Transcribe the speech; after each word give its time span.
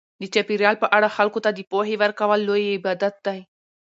د 0.21 0.23
چاپیریال 0.33 0.75
په 0.83 0.87
اړه 0.97 1.15
خلکو 1.17 1.39
ته 1.45 1.49
د 1.53 1.59
پوهې 1.71 1.95
ورکول 2.01 2.39
لوی 2.47 2.65
عبادت 2.77 3.15
دی. 3.25 3.39